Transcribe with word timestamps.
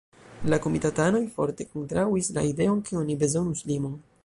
La 0.51 0.57
komitatanoj 0.61 1.21
forte 1.35 1.67
kontraŭis 1.75 2.31
la 2.39 2.47
ideon 2.55 2.83
ke 2.89 2.99
oni 3.03 3.21
bezonus 3.25 3.65
limon. 3.73 3.97